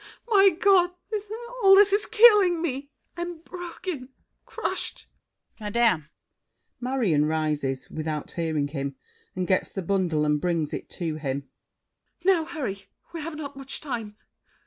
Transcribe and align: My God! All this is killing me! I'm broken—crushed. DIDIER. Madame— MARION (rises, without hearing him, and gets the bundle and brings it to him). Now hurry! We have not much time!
My 0.27 0.49
God! 0.49 0.89
All 1.61 1.75
this 1.75 1.93
is 1.93 2.07
killing 2.07 2.59
me! 2.59 2.89
I'm 3.15 3.41
broken—crushed. 3.41 5.05
DIDIER. 5.57 5.59
Madame— 5.59 6.09
MARION 6.79 7.25
(rises, 7.25 7.87
without 7.91 8.31
hearing 8.31 8.69
him, 8.69 8.95
and 9.35 9.45
gets 9.45 9.71
the 9.71 9.83
bundle 9.83 10.25
and 10.25 10.41
brings 10.41 10.73
it 10.73 10.89
to 10.89 11.17
him). 11.17 11.47
Now 12.25 12.45
hurry! 12.45 12.85
We 13.13 13.21
have 13.21 13.35
not 13.35 13.55
much 13.55 13.79
time! 13.79 14.17